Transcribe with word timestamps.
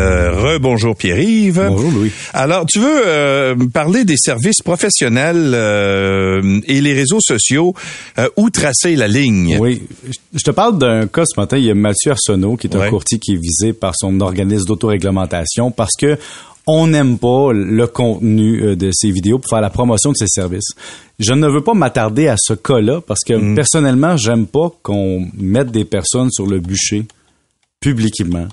Euh, 0.00 0.32
Rebonjour 0.32 0.96
Pierre-Yves. 0.96 1.66
Bonjour 1.68 1.90
Louis. 1.90 2.10
Alors, 2.32 2.64
tu 2.66 2.78
veux 2.78 3.02
euh, 3.06 3.54
parler 3.72 4.04
des 4.04 4.16
services 4.16 4.62
professionnels 4.62 5.52
euh, 5.54 6.60
et 6.66 6.80
les 6.80 6.94
réseaux 6.94 7.20
sociaux, 7.20 7.74
euh, 8.18 8.28
où 8.36 8.50
tracer 8.50 8.96
la 8.96 9.08
ligne? 9.08 9.58
Oui. 9.60 9.82
Je 10.32 10.42
te 10.42 10.50
parle 10.50 10.78
d'un 10.78 11.06
cas 11.06 11.24
ce 11.26 11.38
matin. 11.38 11.58
Il 11.58 11.64
y 11.64 11.70
a 11.70 11.74
Mathieu 11.74 12.12
Arsenault, 12.12 12.56
qui 12.56 12.66
est 12.68 12.76
un 12.76 12.88
courtier 12.88 13.18
qui 13.18 13.32
est 13.32 13.40
visé 13.40 13.72
par 13.72 13.94
son 13.96 14.20
organisme 14.20 14.64
d'autoréglementation 14.64 15.70
parce 15.70 15.96
que 15.98 16.16
on 16.66 16.86
n'aime 16.86 17.18
pas 17.18 17.52
le 17.52 17.86
contenu 17.86 18.62
euh, 18.62 18.76
de 18.76 18.90
ses 18.92 19.10
vidéos 19.10 19.38
pour 19.38 19.50
faire 19.50 19.60
la 19.60 19.70
promotion 19.70 20.12
de 20.12 20.16
ses 20.16 20.28
services. 20.28 20.72
Je 21.18 21.32
ne 21.32 21.48
veux 21.48 21.62
pas 21.62 21.74
m'attarder 21.74 22.28
à 22.28 22.36
ce 22.38 22.54
cas-là 22.54 23.00
parce 23.00 23.20
que 23.20 23.54
personnellement, 23.54 24.16
j'aime 24.16 24.46
pas 24.46 24.72
qu'on 24.82 25.26
mette 25.36 25.70
des 25.70 25.84
personnes 25.84 26.30
sur 26.30 26.46
le 26.46 26.60
bûcher 26.60 27.04
publiquement 27.80 28.46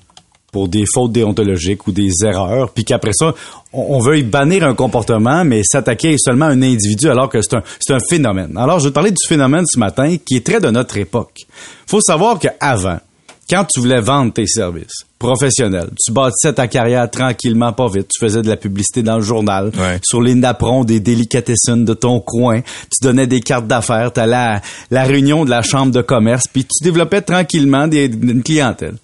pour 0.52 0.68
des 0.70 0.86
fautes 0.92 1.12
déontologiques 1.12 1.88
ou 1.88 1.92
des 1.92 2.10
erreurs, 2.24 2.70
puis 2.72 2.86
qu'après 2.86 3.12
ça, 3.14 3.34
on, 3.74 3.96
on 3.96 4.00
veuille 4.00 4.24
bannir 4.24 4.64
un 4.66 4.76
comportement, 4.76 5.44
mais 5.44 5.62
s'attaquer 5.64 6.16
seulement 6.18 6.46
à 6.46 6.50
un 6.50 6.62
individu 6.62 7.10
alors 7.10 7.30
que 7.30 7.42
c'est 7.42 7.56
un, 7.56 7.64
c'est 7.80 7.94
un 7.94 8.00
phénomène. 8.10 8.58
Alors, 8.58 8.80
je 8.80 8.86
vais 8.86 8.90
te 8.92 8.96
parler 8.96 9.12
du 9.12 9.28
phénomène 9.28 9.66
ce 9.68 9.78
matin 9.80 10.16
qui 10.26 10.38
est 10.38 10.46
très 10.46 10.60
de 10.60 10.70
notre 10.70 10.98
époque. 10.98 11.46
faut 11.86 12.02
savoir 12.02 12.40
qu'avant, 12.40 12.98
quand 13.50 13.66
tu 13.66 13.80
voulais 13.80 14.02
vendre 14.02 14.34
tes 14.34 14.46
services 14.48 15.06
professionnels, 15.20 15.90
tu 16.04 16.12
bâtissais 16.12 16.54
ta 16.54 16.68
carrière 16.68 17.10
tranquillement, 17.10 17.72
pas 17.74 17.88
vite, 17.88 18.08
tu 18.14 18.20
faisais 18.26 18.42
de 18.42 18.48
la 18.50 18.58
publicité 18.58 19.04
dans 19.04 19.16
le 19.18 19.24
journal, 19.24 19.72
Ouais. 19.78 20.00
sur 20.04 20.22
les 20.22 20.36
napperons 20.36 20.84
des 20.84 21.00
délicatessen 21.00 21.86
de 21.86 21.94
ton 21.94 22.20
coin, 22.20 22.62
tu 22.62 23.04
donnais 23.04 23.26
des 23.28 23.40
cartes 23.42 23.68
d'affaires, 23.68 24.12
tu 24.14 24.20
allais 24.20 24.36
à 24.36 24.62
la 24.92 25.04
réunion 25.04 25.44
de 25.46 25.50
la 25.50 25.62
chambre 25.62 25.92
de 25.94 26.02
commerce, 26.02 26.44
puis 26.52 26.64
tu 26.66 26.84
développais 26.84 27.22
tranquillement 27.22 27.88
des, 27.88 28.06
une 28.06 28.44
clientèle. 28.44 28.96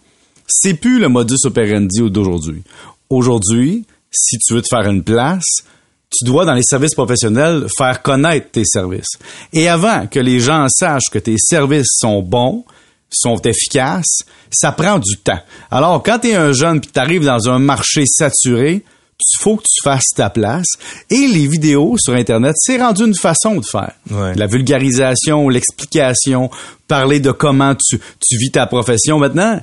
C'est 0.48 0.76
plus 0.76 1.00
le 1.00 1.10
modus 1.10 1.46
operandi 1.46 2.02
d'aujourd'hui. 2.10 2.64
Aujourd'hui, 3.10 3.86
si 4.12 4.38
tu 4.38 4.54
veux 4.54 4.62
te 4.62 4.68
faire 4.70 4.90
une 4.90 5.04
place, 5.04 5.64
tu 6.12 6.26
dois, 6.26 6.46
dans 6.46 6.54
les 6.54 6.64
services 6.64 6.94
professionnels, 6.94 7.66
faire 7.76 8.02
connaître 8.02 8.52
tes 8.52 8.66
services. 8.66 9.18
Et 9.52 9.68
avant 9.68 10.08
que 10.08 10.20
les 10.20 10.40
gens 10.40 10.68
sachent 10.70 11.10
que 11.12 11.20
tes 11.20 11.38
services 11.38 11.98
sont 12.00 12.22
bons, 12.22 12.66
sont 13.10 13.40
efficaces, 13.42 14.24
ça 14.52 14.72
prend 14.72 15.00
du 15.00 15.18
temps. 15.18 15.40
Alors, 15.72 16.02
quand 16.04 16.20
tu 16.20 16.30
es 16.30 16.36
un 16.36 16.52
jeune 16.52 16.82
puis 16.82 16.92
tu 16.92 17.00
arrives 17.00 17.26
dans 17.26 17.50
un 17.50 17.60
marché 17.60 18.06
saturé, 18.06 18.84
il 19.20 19.42
faut 19.42 19.58
que 19.58 19.64
tu 19.64 19.84
fasses 19.84 20.10
ta 20.16 20.30
place. 20.30 20.68
Et 21.10 21.28
les 21.28 21.48
vidéos 21.48 21.96
sur 21.98 22.14
Internet, 22.14 22.56
c'est 22.58 22.78
rendu 22.78 23.06
une 23.06 23.16
façon 23.16 23.56
de 23.56 23.66
faire. 23.66 23.94
Ouais. 24.12 24.34
La 24.36 24.48
vulgarisation, 24.48 25.48
l'explication, 25.50 26.50
parler 26.88 27.20
de 27.20 27.32
comment 27.32 27.76
tu, 27.76 28.00
tu 28.20 28.38
vis 28.38 28.52
ta 28.52 28.66
profession. 28.68 29.20
Maintenant, 29.20 29.62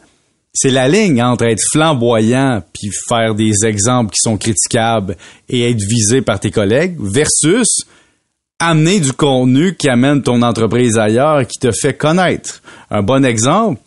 c'est 0.53 0.71
la 0.71 0.89
ligne 0.89 1.23
entre 1.23 1.45
être 1.45 1.63
flamboyant 1.73 2.63
puis 2.73 2.91
faire 3.09 3.35
des 3.35 3.65
exemples 3.65 4.11
qui 4.11 4.21
sont 4.21 4.37
critiquables 4.37 5.17
et 5.49 5.71
être 5.71 5.83
visé 5.83 6.23
par 6.23 6.41
tes 6.41 6.51
collègues 6.51 6.97
versus 6.99 7.85
amener 8.59 9.01
du 9.01 9.13
contenu 9.13 9.75
qui 9.75 9.89
amène 9.89 10.23
ton 10.23 10.43
entreprise 10.43 10.99
ailleurs 10.99 11.41
et 11.41 11.47
qui 11.47 11.59
te 11.59 11.71
fait 11.73 11.95
connaître. 11.95 12.63
Un 12.91 13.03
bon 13.03 13.25
exemple, 13.25 13.81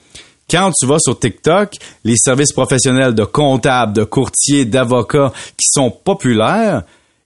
quand 0.50 0.72
tu 0.72 0.88
vas 0.88 1.00
sur 1.00 1.18
TikTok, 1.18 1.76
les 2.04 2.18
services 2.18 2.52
professionnels 2.52 3.14
de 3.14 3.24
comptables, 3.24 3.94
de 3.94 4.04
courtiers, 4.04 4.66
d'avocats 4.66 5.32
qui 5.58 5.68
sont 5.70 5.92
populaires 5.92 6.84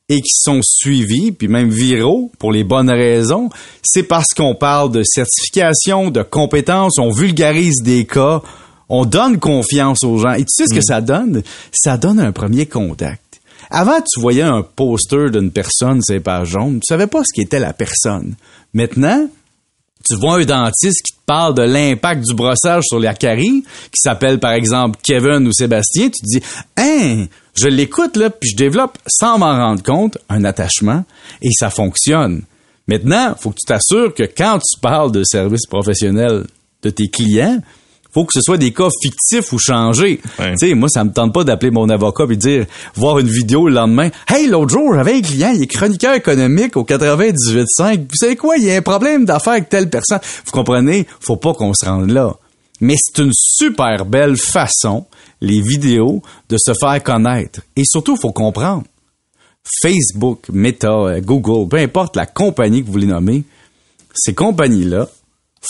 et 0.10 0.22
qui 0.22 0.34
sont 0.34 0.60
suivis, 0.62 1.32
puis 1.32 1.48
même 1.48 1.70
viraux 1.70 2.32
pour 2.40 2.52
les 2.52 2.64
bonnes 2.64 2.90
raisons, 2.90 3.50
c'est 3.82 4.04
parce 4.04 4.34
qu'on 4.36 4.56
parle 4.56 4.92
de 4.92 5.04
certification, 5.04 6.10
de 6.10 6.24
compétences, 6.24 6.98
on 7.00 7.12
vulgarise 7.12 7.82
des 7.84 8.06
cas, 8.06 8.42
on 8.90 9.06
donne 9.06 9.40
confiance 9.40 10.04
aux 10.04 10.18
gens. 10.18 10.34
Et 10.34 10.44
tu 10.44 10.50
sais 10.50 10.66
ce 10.70 10.76
que 10.76 10.82
ça 10.82 11.02
donne? 11.02 11.44
Ça 11.72 11.98
donne 11.98 12.20
un 12.20 12.32
premier 12.32 12.66
contact. 12.66 13.42
Avant, 13.70 14.00
tu 14.00 14.20
voyais 14.20 14.44
un 14.44 14.62
poster 14.64 15.30
d'une 15.30 15.52
personne, 15.52 16.00
c'est 16.02 16.22
pas 16.22 16.46
jaune, 16.46 16.76
tu 16.76 16.88
savais 16.88 17.08
pas 17.08 17.24
ce 17.24 17.34
qu'était 17.34 17.60
la 17.60 17.74
personne. 17.74 18.36
Maintenant, 18.74 19.28
tu 20.08 20.16
vois 20.16 20.40
un 20.40 20.46
dentiste 20.46 21.02
qui 21.04 21.14
te 21.14 21.26
parle 21.26 21.54
de 21.54 21.64
l'impact 21.64 22.24
du 22.26 22.34
brossage 22.34 22.84
sur 22.88 23.00
la 23.00 23.14
carie, 23.14 23.64
qui 23.92 24.02
s'appelle 24.02 24.40
par 24.40 24.54
exemple 24.54 25.00
Kevin 25.04 25.48
ou 25.48 25.52
Sébastien, 25.52 26.06
tu 26.06 26.22
te 26.22 26.26
dis, 26.26 26.42
hein, 26.78 27.26
je 27.56 27.68
l'écoute 27.68 28.16
là, 28.16 28.30
puis 28.30 28.52
je 28.52 28.56
développe 28.56 28.98
sans 29.06 29.38
m'en 29.38 29.58
rendre 29.58 29.84
compte 29.84 30.18
un 30.30 30.46
attachement 30.46 31.04
et 31.42 31.50
ça 31.52 31.70
fonctionne. 31.70 32.44
Maintenant, 32.88 33.36
faut 33.38 33.50
que 33.50 33.58
tu 33.60 33.68
t'assures 33.68 34.14
que 34.14 34.24
quand 34.24 34.60
tu 34.60 34.80
parles 34.80 35.12
de 35.12 35.24
services 35.26 35.66
professionnels 35.66 36.46
de 36.84 36.90
tes 36.90 37.10
clients, 37.10 37.60
faut 38.12 38.26
que 38.26 38.34
ce 38.34 38.42
soit 38.42 38.58
des 38.58 38.72
cas 38.72 38.90
fictifs 39.02 39.52
ou 39.54 39.60
changés. 39.60 40.22
Ouais. 40.40 40.54
Tu 40.60 40.70
sais, 40.70 40.74
moi, 40.74 40.90
ça 40.90 41.04
me 41.04 41.12
tente 41.12 41.34
pas 41.34 41.44
d'appeler 41.44 41.72
mon 41.72 41.90
avocat 41.90 42.26
et 42.30 42.36
dire, 42.36 42.66
voir 42.96 43.20
une 43.20 43.28
vidéo 43.28 43.68
le 43.68 43.76
lendemain. 43.76 44.10
Hey, 44.28 44.48
l'autre 44.48 44.72
jour, 44.72 44.94
j'avais 44.94 45.16
un 45.16 45.22
client, 45.22 45.52
il 45.54 45.64
est 45.64 45.68
chroniqueur 45.68 46.16
économique 46.16 46.78
au 46.78 46.84
98.5. 46.84 48.00
Vous 48.00 48.08
savez 48.16 48.36
quoi? 48.36 48.58
Il 48.58 48.64
y 48.64 48.72
a 48.72 48.76
un 48.76 48.82
problème 48.82 49.26
d'affaires 49.26 49.54
avec 49.54 49.70
telle 49.70 49.90
personne. 49.90 50.20
Vous 50.46 50.52
comprenez? 50.52 51.06
Faut 51.20 51.38
pas 51.38 51.54
qu'on 51.54 51.74
se 51.74 51.86
rende 51.86 52.10
là. 52.10 52.36
Mais 52.80 52.96
c'est 52.98 53.24
une 53.24 53.32
super 53.34 54.06
belle 54.06 54.38
façon, 54.38 55.06
les 55.42 55.62
vidéos, 55.62 56.22
de 56.50 56.58
se 56.58 56.74
faire 56.80 57.02
connaître. 57.04 57.62
Et 57.76 57.84
surtout, 57.86 58.16
faut 58.16 58.32
comprendre. 58.32 58.84
Facebook, 59.82 60.48
Meta, 60.52 60.92
euh, 60.92 61.22
Google, 61.22 61.68
peu 61.68 61.78
importe 61.78 62.16
la 62.16 62.26
compagnie 62.26 62.82
que 62.82 62.86
vous 62.86 62.94
voulez 62.94 63.08
nommer, 63.08 63.44
ces 64.14 64.34
compagnies-là 64.34 65.10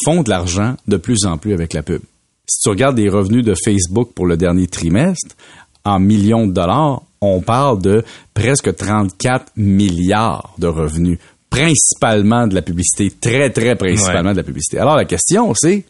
font 0.06 0.22
de 0.22 0.30
l'argent 0.30 0.76
de 0.88 0.98
plus 0.98 1.26
en 1.26 1.38
plus 1.38 1.54
avec 1.54 1.74
la 1.74 1.82
pub. 1.82 2.02
Si 2.50 2.62
tu 2.62 2.70
regardes 2.70 2.98
les 2.98 3.10
revenus 3.10 3.44
de 3.44 3.54
Facebook 3.56 4.12
pour 4.14 4.26
le 4.26 4.38
dernier 4.38 4.68
trimestre, 4.68 5.36
en 5.84 6.00
millions 6.00 6.48
de 6.48 6.54
dollars, 6.54 7.02
on 7.22 7.42
parle 7.42 7.82
de 7.82 8.04
presque 8.34 8.76
34 8.76 9.52
milliards 9.58 10.54
de 10.58 10.68
revenus, 10.68 11.18
principalement 11.50 12.48
de 12.48 12.56
la 12.56 12.62
publicité, 12.62 13.12
très, 13.12 13.50
très 13.50 13.76
principalement 13.76 14.30
Ouais. 14.30 14.34
de 14.36 14.38
la 14.40 14.44
publicité. 14.44 14.80
Alors 14.80 14.96
la 14.96 15.06
question, 15.06 15.54
c'est, 15.56 15.84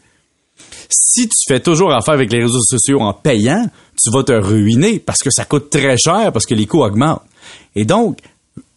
si 0.88 1.28
tu 1.28 1.36
fais 1.46 1.60
toujours 1.60 1.92
affaire 1.92 2.14
avec 2.14 2.32
les 2.32 2.42
réseaux 2.42 2.62
sociaux 2.62 3.00
en 3.00 3.12
payant, 3.12 3.68
tu 4.02 4.10
vas 4.10 4.22
te 4.24 4.32
ruiner 4.32 4.98
parce 4.98 5.20
que 5.20 5.30
ça 5.30 5.44
coûte 5.44 5.70
très 5.70 5.96
cher, 5.96 6.32
parce 6.32 6.46
que 6.46 6.54
les 6.54 6.66
coûts 6.66 6.82
augmentent. 6.82 7.22
Et 7.74 7.84
donc, 7.84 8.18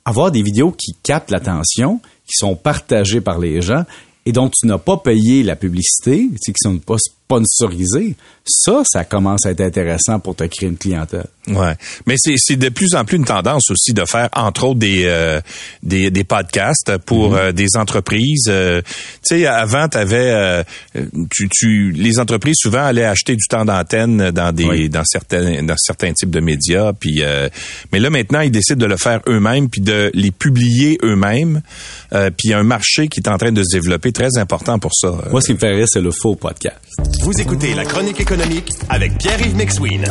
avoir 0.05 0.31
des 0.31 0.41
vidéos 0.43 0.71
qui 0.71 0.93
captent 1.03 1.31
l'attention, 1.31 1.99
qui 2.25 2.33
sont 2.37 2.55
partagées 2.55 3.21
par 3.21 3.39
les 3.39 3.61
gens 3.61 3.85
et 4.25 4.31
dont 4.31 4.49
tu 4.49 4.67
n'as 4.67 4.77
pas 4.77 4.97
payé 4.97 5.43
la 5.43 5.55
publicité, 5.55 6.27
tu 6.31 6.37
sais, 6.39 6.51
qui 6.53 6.57
sont 6.61 6.77
pas 6.79 6.97
sponsorisées, 7.31 8.15
ça, 8.45 8.81
ça 8.85 9.03
commence 9.03 9.45
à 9.45 9.51
être 9.51 9.61
intéressant 9.61 10.19
pour 10.19 10.35
te 10.35 10.43
créer 10.45 10.69
une 10.69 10.77
clientèle. 10.77 11.27
Ouais, 11.47 11.73
mais 12.05 12.15
c'est 12.17 12.35
c'est 12.37 12.55
de 12.55 12.69
plus 12.69 12.93
en 12.93 13.03
plus 13.03 13.17
une 13.17 13.25
tendance 13.25 13.71
aussi 13.71 13.93
de 13.93 14.03
faire 14.05 14.29
entre 14.35 14.65
autres 14.65 14.79
des 14.79 15.03
euh, 15.05 15.41
des, 15.81 16.11
des 16.11 16.23
podcasts 16.23 16.97
pour 17.05 17.35
euh, 17.35 17.51
des 17.51 17.77
entreprises. 17.77 18.45
Euh, 18.47 18.81
tu 19.27 19.37
sais, 19.39 19.45
avant 19.47 19.87
t'avais 19.87 20.31
euh, 20.31 20.63
tu 21.31 21.49
tu 21.49 21.91
les 21.91 22.19
entreprises 22.19 22.57
souvent 22.59 22.83
allaient 22.83 23.05
acheter 23.05 23.35
du 23.35 23.45
temps 23.49 23.65
d'antenne 23.65 24.29
dans 24.31 24.51
des 24.51 24.65
Oui. 24.65 24.89
dans 24.89 25.03
certains 25.03 25.63
dans 25.63 25.77
certains 25.77 26.13
types 26.13 26.29
de 26.29 26.39
médias. 26.41 26.93
Puis 26.93 27.21
euh, 27.23 27.49
mais 27.91 27.99
là 27.99 28.09
maintenant 28.11 28.41
ils 28.41 28.51
décident 28.51 28.79
de 28.79 28.85
le 28.85 28.97
faire 28.97 29.21
eux-mêmes 29.27 29.67
puis 29.69 29.81
de 29.81 30.11
les 30.13 30.31
publier 30.31 30.99
eux-mêmes. 31.03 31.61
Euh, 32.13 32.29
puis 32.29 32.49
il 32.49 32.51
y 32.51 32.53
a 32.53 32.59
un 32.59 32.63
marché 32.63 33.07
qui 33.07 33.19
est 33.19 33.29
en 33.29 33.37
train 33.37 33.51
de 33.51 33.63
se 33.63 33.75
développer 33.75 34.11
très 34.11 34.37
important 34.37 34.77
pour 34.77 34.91
ça. 34.93 35.11
Moi, 35.31 35.41
ce 35.41 35.47
qui 35.47 35.53
me 35.53 35.57
fait 35.57 35.71
rire, 35.73 35.87
c'est 35.89 36.01
le 36.01 36.11
faux 36.11 36.35
podcast. 36.35 36.77
Vous 37.21 37.39
écoutez 37.39 37.73
la 37.75 37.85
chronique 37.85 38.19
économique 38.19 38.69
avec 38.89 39.17
Pierre-Yves 39.17 39.55
McSween. 39.55 40.05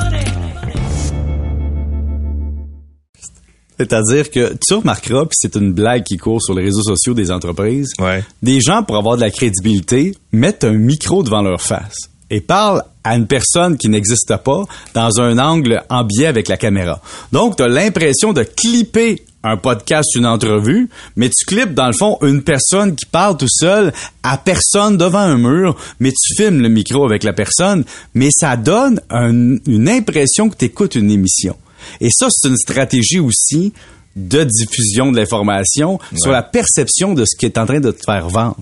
C'est-à-dire 3.78 4.30
que 4.30 4.54
tu 4.66 4.74
remarqueras, 4.74 5.22
puis 5.24 5.36
c'est 5.40 5.56
une 5.56 5.72
blague 5.72 6.04
qui 6.04 6.18
court 6.18 6.42
sur 6.42 6.54
les 6.54 6.64
réseaux 6.64 6.82
sociaux 6.82 7.14
des 7.14 7.30
entreprises, 7.30 7.92
Ouais. 7.98 8.22
des 8.42 8.60
gens, 8.60 8.82
pour 8.82 8.96
avoir 8.96 9.16
de 9.16 9.22
la 9.22 9.30
crédibilité, 9.30 10.14
mettent 10.32 10.64
un 10.64 10.72
micro 10.72 11.22
devant 11.22 11.42
leur 11.42 11.60
face 11.62 11.96
et 12.28 12.40
parlent 12.40 12.84
à 13.02 13.16
une 13.16 13.26
personne 13.26 13.76
qui 13.78 13.88
n'existe 13.88 14.36
pas 14.44 14.64
dans 14.94 15.20
un 15.20 15.38
angle 15.38 15.82
en 15.88 16.04
biais 16.04 16.26
avec 16.26 16.46
la 16.48 16.58
caméra. 16.58 17.00
Donc, 17.32 17.56
tu 17.56 17.62
as 17.62 17.68
l'impression 17.68 18.32
de 18.34 18.42
clipper 18.42 19.22
un 19.42 19.56
podcast, 19.56 20.14
une 20.16 20.26
entrevue, 20.26 20.88
mais 21.16 21.30
tu 21.30 21.44
clips 21.46 21.72
dans 21.72 21.86
le 21.86 21.92
fond 21.94 22.18
une 22.22 22.42
personne 22.42 22.94
qui 22.94 23.06
parle 23.06 23.36
tout 23.38 23.48
seul 23.48 23.92
à 24.22 24.36
personne 24.36 24.96
devant 24.98 25.18
un 25.20 25.38
mur, 25.38 25.76
mais 25.98 26.10
tu 26.12 26.34
filmes 26.36 26.60
le 26.60 26.68
micro 26.68 27.04
avec 27.06 27.24
la 27.24 27.32
personne, 27.32 27.84
mais 28.14 28.28
ça 28.30 28.56
donne 28.56 29.00
un- 29.08 29.56
une 29.66 29.88
impression 29.88 30.50
que 30.50 30.56
tu 30.56 30.66
écoutes 30.66 30.94
une 30.94 31.10
émission. 31.10 31.56
Et 32.00 32.10
ça, 32.10 32.28
c'est 32.30 32.48
une 32.48 32.56
stratégie 32.58 33.18
aussi 33.20 33.72
de 34.16 34.44
diffusion 34.44 35.10
de 35.12 35.16
l'information 35.16 35.98
sur 36.16 36.32
la 36.32 36.42
perception 36.42 37.14
de 37.14 37.24
ce 37.24 37.36
qui 37.36 37.46
est 37.46 37.56
en 37.56 37.64
train 37.64 37.80
de 37.80 37.92
te 37.92 38.02
faire 38.04 38.28
vendre. 38.28 38.56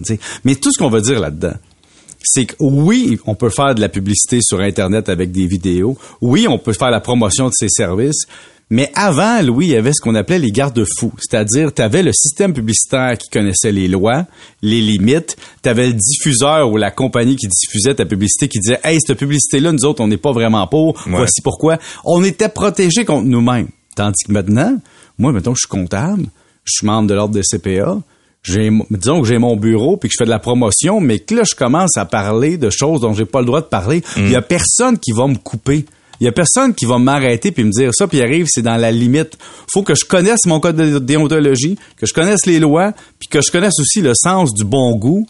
Mais 0.44 0.54
tout 0.54 0.70
ce 0.72 0.78
qu'on 0.78 0.90
veut 0.90 1.00
dire 1.00 1.18
là-dedans, 1.18 1.54
c'est 2.22 2.44
que 2.46 2.54
oui, 2.60 3.18
on 3.26 3.34
peut 3.34 3.48
faire 3.50 3.74
de 3.74 3.80
la 3.80 3.88
publicité 3.88 4.40
sur 4.42 4.60
Internet 4.60 5.08
avec 5.08 5.32
des 5.32 5.46
vidéos. 5.46 5.96
Oui, 6.20 6.46
on 6.48 6.58
peut 6.58 6.72
faire 6.74 6.90
la 6.90 7.00
promotion 7.00 7.46
de 7.46 7.52
ses 7.54 7.68
services. 7.68 8.26
Mais 8.70 8.90
avant, 8.94 9.40
Louis, 9.42 9.66
il 9.66 9.72
y 9.72 9.76
avait 9.76 9.92
ce 9.92 10.00
qu'on 10.02 10.14
appelait 10.14 10.38
les 10.38 10.50
garde-fous. 10.50 11.12
C'est-à-dire, 11.18 11.72
tu 11.72 11.80
avais 11.80 12.02
le 12.02 12.12
système 12.12 12.52
publicitaire 12.52 13.16
qui 13.16 13.30
connaissait 13.30 13.72
les 13.72 13.88
lois, 13.88 14.26
les 14.60 14.82
limites. 14.82 15.36
Tu 15.62 15.68
avais 15.68 15.86
le 15.86 15.94
diffuseur 15.94 16.70
ou 16.70 16.76
la 16.76 16.90
compagnie 16.90 17.36
qui 17.36 17.48
diffusait 17.48 17.94
ta 17.94 18.04
publicité 18.04 18.48
qui 18.48 18.58
disait, 18.58 18.78
hey, 18.84 18.98
cette 19.00 19.18
publicité-là, 19.18 19.72
nous 19.72 19.84
autres, 19.86 20.02
on 20.02 20.08
n'est 20.08 20.18
pas 20.18 20.32
vraiment 20.32 20.66
pour. 20.66 21.02
Voici 21.06 21.40
pourquoi. 21.42 21.78
On 22.04 22.22
était 22.22 22.50
protégés 22.50 23.06
contre 23.06 23.24
nous-mêmes. 23.24 23.68
Tandis 23.96 24.24
que 24.26 24.32
maintenant, 24.32 24.76
moi, 25.16 25.32
mettons, 25.32 25.54
je 25.54 25.60
suis 25.60 25.68
comptable, 25.68 26.26
je 26.64 26.72
suis 26.76 26.86
membre 26.86 27.08
de 27.08 27.14
l'ordre 27.14 27.34
de 27.34 27.42
CPA, 27.42 27.98
j'ai 28.42 28.70
disons 28.90 29.22
que 29.22 29.26
j'ai 29.26 29.38
mon 29.38 29.56
bureau 29.56 29.96
puis 29.96 30.08
que 30.08 30.12
je 30.12 30.18
fais 30.18 30.24
de 30.24 30.30
la 30.30 30.38
promotion 30.38 31.00
mais 31.00 31.18
que 31.18 31.34
là 31.34 31.42
je 31.44 31.56
commence 31.56 31.96
à 31.96 32.04
parler 32.04 32.56
de 32.56 32.70
choses 32.70 33.00
dont 33.00 33.12
j'ai 33.12 33.24
pas 33.24 33.40
le 33.40 33.46
droit 33.46 33.60
de 33.60 33.66
parler 33.66 34.02
il 34.16 34.30
y 34.30 34.36
a 34.36 34.42
personne 34.42 34.96
qui 34.96 35.10
va 35.10 35.26
me 35.26 35.34
couper 35.34 35.84
il 36.20 36.24
y 36.24 36.28
a 36.28 36.32
personne 36.32 36.74
qui 36.74 36.84
va 36.84 36.98
m'arrêter 36.98 37.52
puis 37.52 37.64
me 37.64 37.70
dire 37.70 37.90
ça 37.94 38.06
puis 38.08 38.20
arrive 38.20 38.46
c'est 38.48 38.62
dans 38.62 38.76
la 38.76 38.90
limite 38.90 39.38
faut 39.72 39.82
que 39.82 39.94
je 39.94 40.04
connaisse 40.04 40.46
mon 40.46 40.60
code 40.60 40.76
de 40.76 40.98
déontologie 40.98 41.76
que 41.96 42.06
je 42.06 42.12
connaisse 42.14 42.46
les 42.46 42.58
lois 42.60 42.92
puis 43.18 43.28
que 43.28 43.40
je 43.40 43.50
connaisse 43.50 43.78
aussi 43.80 44.00
le 44.00 44.12
sens 44.14 44.52
du 44.54 44.64
bon 44.64 44.96
goût 44.96 45.26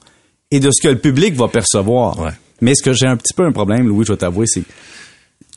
et 0.50 0.60
de 0.60 0.70
ce 0.72 0.82
que 0.82 0.88
le 0.88 0.98
public 0.98 1.34
va 1.34 1.48
percevoir 1.48 2.18
Ouais. 2.18 2.30
mais 2.60 2.74
ce 2.74 2.82
que 2.82 2.92
j'ai 2.92 3.06
un 3.06 3.16
petit 3.16 3.34
peu 3.34 3.44
un 3.44 3.52
problème 3.52 3.86
Louis 3.86 4.04
je 4.06 4.12
vais 4.12 4.18
t'avouer 4.18 4.46
c'est 4.46 4.62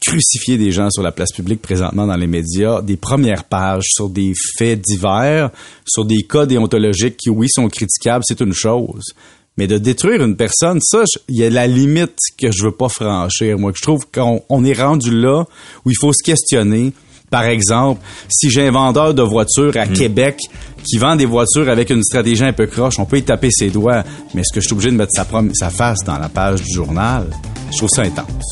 crucifier 0.03 0.57
des 0.57 0.71
gens 0.71 0.89
sur 0.89 1.03
la 1.03 1.11
place 1.11 1.31
publique 1.31 1.61
présentement 1.61 2.07
dans 2.07 2.15
les 2.15 2.25
médias, 2.25 2.81
des 2.81 2.97
premières 2.97 3.43
pages 3.43 3.85
sur 3.85 4.09
des 4.09 4.33
faits 4.57 4.81
divers, 4.81 5.51
sur 5.85 6.05
des 6.05 6.23
cas 6.23 6.47
déontologiques 6.47 7.17
qui, 7.17 7.29
oui, 7.29 7.47
sont 7.47 7.67
critiquables, 7.69 8.23
c'est 8.27 8.41
une 8.41 8.51
chose. 8.53 9.13
Mais 9.57 9.67
de 9.67 9.77
détruire 9.77 10.23
une 10.23 10.35
personne, 10.37 10.79
ça, 10.81 11.03
je- 11.03 11.19
il 11.27 11.35
y 11.37 11.43
a 11.43 11.49
la 11.49 11.67
limite 11.67 12.15
que 12.37 12.51
je 12.51 12.63
veux 12.63 12.71
pas 12.71 12.89
franchir. 12.89 13.59
Moi, 13.59 13.71
que 13.73 13.77
je 13.77 13.83
trouve 13.83 14.05
qu'on 14.13 14.41
on 14.49 14.63
est 14.63 14.79
rendu 14.81 15.11
là 15.11 15.43
où 15.85 15.89
il 15.91 15.97
faut 15.99 16.13
se 16.13 16.23
questionner. 16.23 16.93
Par 17.29 17.43
exemple, 17.43 18.01
si 18.29 18.49
j'ai 18.49 18.67
un 18.67 18.71
vendeur 18.71 19.13
de 19.13 19.21
voitures 19.21 19.71
à 19.77 19.87
Québec 19.87 20.37
qui 20.83 20.97
vend 20.97 21.15
des 21.15 21.25
voitures 21.25 21.69
avec 21.69 21.89
une 21.89 22.03
stratégie 22.03 22.43
un 22.43 22.51
peu 22.53 22.65
croche, 22.67 22.97
on 22.99 23.05
peut 23.05 23.17
y 23.19 23.23
taper 23.23 23.49
ses 23.51 23.69
doigts. 23.69 24.03
Mais 24.33 24.41
est-ce 24.41 24.53
que 24.53 24.59
je 24.61 24.65
suis 24.65 24.73
obligé 24.73 24.91
de 24.91 24.97
mettre 24.97 25.13
sa, 25.13 25.23
prom- 25.25 25.53
sa 25.53 25.69
face 25.69 25.99
dans 26.05 26.17
la 26.17 26.27
page 26.29 26.61
du 26.61 26.73
journal? 26.73 27.27
Je 27.71 27.77
trouve 27.77 27.89
ça 27.89 28.01
intense. 28.01 28.51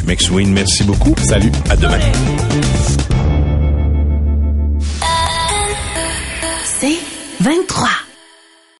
M. 0.00 0.06
McSween, 0.06 0.52
merci 0.52 0.82
beaucoup. 0.84 1.14
Salut. 1.28 1.52
À 1.68 1.76
demain. 1.76 1.98
C'est 6.80 6.98
23. 7.40 7.88